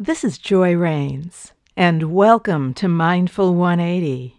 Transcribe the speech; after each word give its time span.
This 0.00 0.22
is 0.22 0.38
Joy 0.38 0.76
Rains, 0.76 1.52
and 1.76 2.14
welcome 2.14 2.72
to 2.74 2.86
Mindful 2.86 3.56
180. 3.56 4.32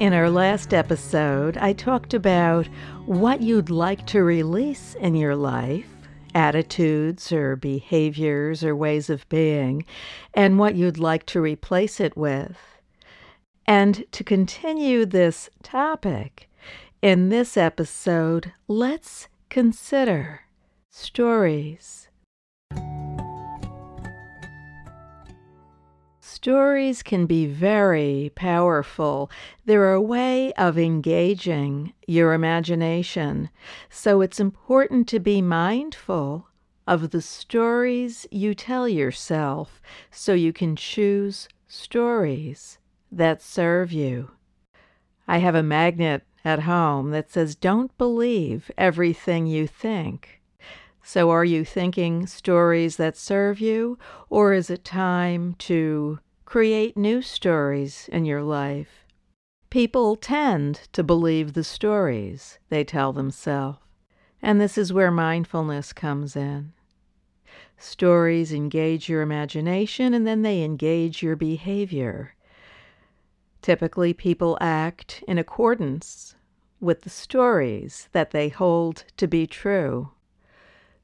In 0.00 0.12
our 0.12 0.30
last 0.30 0.74
episode, 0.74 1.56
I 1.58 1.74
talked 1.74 2.12
about 2.12 2.66
what 3.04 3.40
you'd 3.40 3.70
like 3.70 4.04
to 4.08 4.24
release 4.24 4.96
in 4.96 5.14
your 5.14 5.36
life 5.36 5.86
attitudes 6.34 7.30
or 7.30 7.54
behaviors 7.54 8.64
or 8.64 8.74
ways 8.74 9.08
of 9.08 9.28
being, 9.28 9.84
and 10.34 10.58
what 10.58 10.74
you'd 10.74 10.98
like 10.98 11.24
to 11.26 11.40
replace 11.40 12.00
it 12.00 12.16
with. 12.16 12.58
And 13.64 14.06
to 14.10 14.24
continue 14.24 15.06
this 15.06 15.48
topic, 15.62 16.50
in 17.00 17.28
this 17.28 17.56
episode, 17.56 18.52
let's 18.66 19.28
consider 19.48 20.42
stories. 20.90 22.08
Stories 26.20 27.02
can 27.02 27.26
be 27.26 27.46
very 27.46 28.30
powerful. 28.34 29.30
They're 29.64 29.92
a 29.92 30.00
way 30.00 30.52
of 30.54 30.78
engaging 30.78 31.92
your 32.06 32.34
imagination. 32.34 33.48
So 33.88 34.20
it's 34.20 34.38
important 34.38 35.08
to 35.08 35.18
be 35.18 35.40
mindful 35.40 36.48
of 36.86 37.10
the 37.10 37.22
stories 37.22 38.26
you 38.30 38.54
tell 38.54 38.88
yourself 38.88 39.80
so 40.10 40.34
you 40.34 40.52
can 40.52 40.76
choose 40.76 41.48
stories 41.68 42.78
that 43.10 43.40
serve 43.40 43.92
you. 43.92 44.30
I 45.26 45.38
have 45.38 45.54
a 45.54 45.62
magnet 45.62 46.25
at 46.44 46.60
home 46.60 47.10
that 47.10 47.30
says, 47.30 47.56
Don't 47.56 47.96
believe 47.98 48.70
everything 48.78 49.46
you 49.46 49.66
think. 49.66 50.40
So, 51.02 51.30
are 51.30 51.44
you 51.44 51.64
thinking 51.64 52.26
stories 52.26 52.96
that 52.96 53.16
serve 53.16 53.60
you, 53.60 53.98
or 54.28 54.52
is 54.52 54.70
it 54.70 54.84
time 54.84 55.54
to 55.60 56.18
create 56.46 56.96
new 56.96 57.20
stories 57.20 58.08
in 58.12 58.24
your 58.24 58.42
life. 58.42 59.04
People 59.68 60.14
tend 60.14 60.88
to 60.92 61.02
believe 61.02 61.52
the 61.52 61.64
stories 61.64 62.58
they 62.68 62.84
tell 62.84 63.12
themselves, 63.12 63.80
and 64.40 64.60
this 64.60 64.78
is 64.78 64.92
where 64.92 65.10
mindfulness 65.10 65.92
comes 65.92 66.36
in. 66.36 66.72
Stories 67.76 68.52
engage 68.52 69.08
your 69.08 69.22
imagination 69.22 70.14
and 70.14 70.24
then 70.26 70.42
they 70.42 70.62
engage 70.62 71.22
your 71.22 71.36
behavior. 71.36 72.35
Typically, 73.66 74.12
people 74.12 74.56
act 74.60 75.24
in 75.26 75.38
accordance 75.38 76.36
with 76.78 77.00
the 77.00 77.10
stories 77.10 78.08
that 78.12 78.30
they 78.30 78.48
hold 78.48 79.02
to 79.16 79.26
be 79.26 79.44
true. 79.44 80.12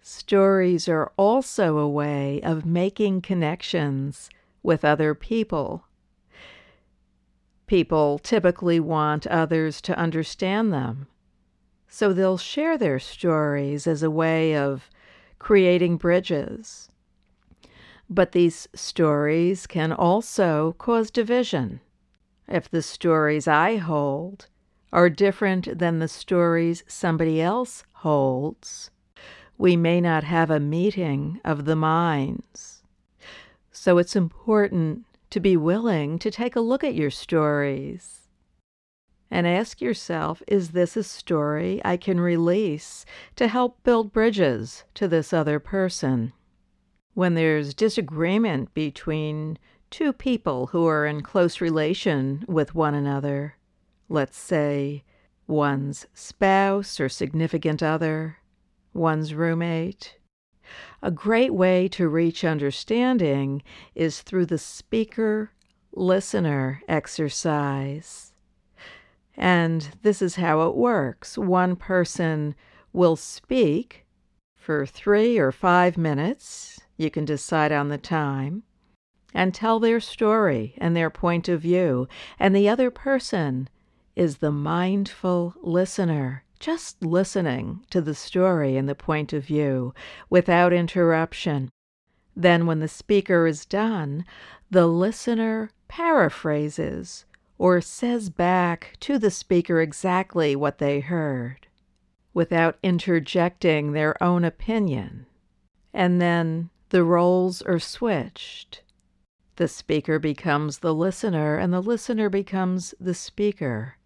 Stories 0.00 0.88
are 0.88 1.12
also 1.16 1.78
a 1.78 1.88
way 1.88 2.40
of 2.42 2.66
making 2.66 3.20
connections 3.20 4.28
with 4.60 4.84
other 4.84 5.14
people. 5.14 5.84
People 7.68 8.18
typically 8.18 8.80
want 8.80 9.24
others 9.28 9.80
to 9.82 9.96
understand 9.96 10.72
them, 10.72 11.06
so 11.86 12.12
they'll 12.12 12.38
share 12.38 12.76
their 12.76 12.98
stories 12.98 13.86
as 13.86 14.02
a 14.02 14.10
way 14.10 14.56
of 14.56 14.90
creating 15.38 15.96
bridges. 15.96 16.88
But 18.10 18.32
these 18.32 18.66
stories 18.74 19.68
can 19.68 19.92
also 19.92 20.74
cause 20.76 21.12
division. 21.12 21.82
If 22.48 22.70
the 22.70 22.82
stories 22.82 23.46
I 23.46 23.76
hold 23.76 24.46
are 24.90 25.10
different 25.10 25.78
than 25.78 25.98
the 25.98 26.08
stories 26.08 26.82
somebody 26.88 27.42
else 27.42 27.84
holds, 27.92 28.90
we 29.58 29.76
may 29.76 30.00
not 30.00 30.24
have 30.24 30.50
a 30.50 30.60
meeting 30.60 31.40
of 31.44 31.66
the 31.66 31.76
minds. 31.76 32.82
So 33.70 33.98
it's 33.98 34.16
important 34.16 35.04
to 35.30 35.40
be 35.40 35.56
willing 35.56 36.18
to 36.20 36.30
take 36.30 36.56
a 36.56 36.60
look 36.60 36.82
at 36.82 36.94
your 36.94 37.10
stories 37.10 38.28
and 39.30 39.46
ask 39.46 39.82
yourself 39.82 40.42
is 40.46 40.70
this 40.70 40.96
a 40.96 41.02
story 41.02 41.82
I 41.84 41.98
can 41.98 42.18
release 42.18 43.04
to 43.36 43.46
help 43.46 43.82
build 43.82 44.10
bridges 44.10 44.84
to 44.94 45.06
this 45.06 45.34
other 45.34 45.58
person? 45.58 46.32
When 47.12 47.34
there's 47.34 47.74
disagreement 47.74 48.72
between 48.72 49.58
two 49.90 50.12
people 50.12 50.68
who 50.68 50.86
are 50.86 51.06
in 51.06 51.22
close 51.22 51.60
relation 51.60 52.44
with 52.46 52.74
one 52.74 52.94
another, 52.94 53.56
let's 54.08 54.38
say 54.38 55.04
one's 55.46 56.06
spouse 56.14 57.00
or 57.00 57.08
significant 57.08 57.82
other, 57.82 58.38
one's 58.92 59.34
roommate, 59.34 60.18
a 61.02 61.10
great 61.10 61.54
way 61.54 61.88
to 61.88 62.08
reach 62.08 62.44
understanding 62.44 63.62
is 63.94 64.20
through 64.20 64.46
the 64.46 64.58
speaker 64.58 65.50
listener 65.92 66.82
exercise. 66.88 68.32
And 69.36 69.90
this 70.02 70.20
is 70.20 70.36
how 70.36 70.68
it 70.68 70.74
works. 70.74 71.38
One 71.38 71.76
person 71.76 72.54
will 72.92 73.16
speak 73.16 74.04
for 74.56 74.84
three 74.84 75.38
or 75.38 75.52
five 75.52 75.96
minutes, 75.96 76.80
you 76.96 77.10
can 77.10 77.24
decide 77.24 77.72
on 77.72 77.88
the 77.88 77.96
time, 77.96 78.64
and 79.34 79.54
tell 79.54 79.78
their 79.78 80.00
story 80.00 80.74
and 80.78 80.96
their 80.96 81.10
point 81.10 81.48
of 81.48 81.60
view, 81.62 82.08
and 82.38 82.54
the 82.54 82.68
other 82.68 82.90
person 82.90 83.68
is 84.16 84.38
the 84.38 84.52
mindful 84.52 85.54
listener 85.62 86.44
just 86.58 87.04
listening 87.04 87.84
to 87.90 88.00
the 88.00 88.14
story 88.14 88.76
and 88.76 88.88
the 88.88 88.94
point 88.94 89.32
of 89.32 89.44
view 89.44 89.94
without 90.28 90.72
interruption. 90.72 91.70
Then, 92.34 92.66
when 92.66 92.80
the 92.80 92.88
speaker 92.88 93.46
is 93.46 93.64
done, 93.64 94.24
the 94.70 94.86
listener 94.86 95.70
paraphrases 95.88 97.24
or 97.58 97.80
says 97.80 98.30
back 98.30 98.96
to 99.00 99.18
the 99.18 99.30
speaker 99.30 99.80
exactly 99.80 100.54
what 100.54 100.78
they 100.78 101.00
heard 101.00 101.66
without 102.32 102.78
interjecting 102.82 103.92
their 103.92 104.20
own 104.22 104.44
opinion. 104.44 105.26
And 105.92 106.20
then 106.20 106.70
the 106.90 107.02
roles 107.02 107.62
are 107.62 107.80
switched. 107.80 108.82
The 109.58 109.66
speaker 109.66 110.20
becomes 110.20 110.78
the 110.78 110.94
listener, 110.94 111.58
and 111.58 111.72
the 111.72 111.82
listener 111.82 112.30
becomes 112.30 112.94
the 113.00 113.12
speaker. 113.12 113.96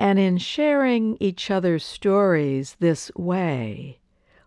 And 0.00 0.18
in 0.18 0.38
sharing 0.38 1.18
each 1.20 1.50
other's 1.50 1.84
stories 1.84 2.76
this 2.80 3.14
way, 3.14 4.00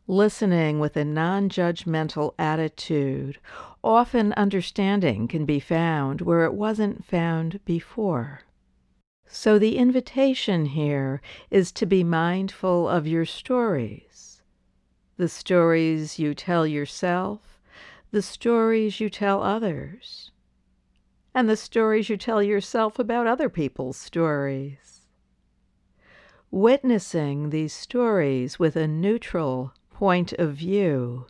listening 0.08 0.80
with 0.80 0.98
a 0.98 1.06
non 1.06 1.48
judgmental 1.48 2.34
attitude, 2.40 3.38
often 3.84 4.34
understanding 4.34 5.28
can 5.28 5.46
be 5.46 5.60
found 5.60 6.22
where 6.22 6.44
it 6.44 6.56
wasn't 6.56 7.06
found 7.06 7.64
before. 7.64 8.42
So, 9.28 9.60
the 9.60 9.78
invitation 9.78 10.66
here 10.66 11.22
is 11.52 11.72
to 11.74 11.86
be 11.86 12.04
mindful 12.04 12.90
of 12.90 13.06
your 13.06 13.26
stories 13.26 14.42
the 15.18 15.30
stories 15.30 16.18
you 16.18 16.34
tell 16.34 16.66
yourself, 16.66 17.55
the 18.12 18.22
stories 18.22 19.00
you 19.00 19.10
tell 19.10 19.42
others, 19.44 20.32
and 21.34 21.50
the 21.50 21.58
stories 21.58 22.10
you 22.10 22.18
tell 22.18 22.42
yourself 22.42 23.00
about 23.00 23.28
other 23.28 23.50
people's 23.50 23.98
stories. 23.98 25.08
Witnessing 26.52 27.50
these 27.50 27.74
stories 27.74 28.58
with 28.58 28.76
a 28.76 28.88
neutral 28.88 29.74
point 29.90 30.34
of 30.34 30.54
view 30.54 31.28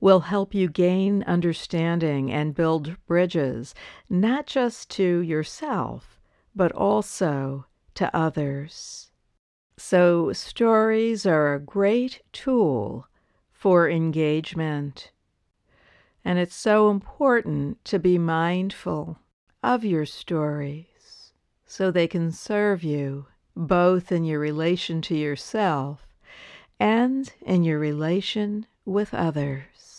will 0.00 0.20
help 0.20 0.54
you 0.54 0.68
gain 0.68 1.22
understanding 1.24 2.30
and 2.30 2.54
build 2.54 2.96
bridges, 3.06 3.74
not 4.08 4.46
just 4.46 4.90
to 4.90 5.20
yourself, 5.20 6.20
but 6.54 6.72
also 6.72 7.66
to 7.94 8.14
others. 8.16 9.10
So, 9.76 10.32
stories 10.32 11.24
are 11.26 11.54
a 11.54 11.60
great 11.60 12.20
tool 12.32 13.06
for 13.50 13.88
engagement. 13.88 15.12
And 16.24 16.38
it's 16.38 16.54
so 16.54 16.90
important 16.90 17.84
to 17.86 17.98
be 17.98 18.18
mindful 18.18 19.18
of 19.62 19.84
your 19.84 20.06
stories 20.06 21.32
so 21.66 21.90
they 21.90 22.08
can 22.08 22.30
serve 22.32 22.82
you 22.82 23.26
both 23.56 24.10
in 24.10 24.24
your 24.24 24.38
relation 24.38 25.02
to 25.02 25.16
yourself 25.16 26.06
and 26.78 27.32
in 27.42 27.62
your 27.64 27.78
relation 27.78 28.66
with 28.84 29.12
others. 29.14 29.89